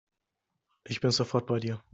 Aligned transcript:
Ich 0.83 0.99
bin 0.99 1.11
sofort 1.11 1.45
bei 1.45 1.59
dir. 1.59 1.83